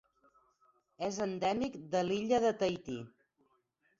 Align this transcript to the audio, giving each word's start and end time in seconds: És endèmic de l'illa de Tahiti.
És 1.07 1.19
endèmic 1.25 1.77
de 1.93 2.03
l'illa 2.07 2.39
de 2.47 2.53
Tahiti. 2.63 2.99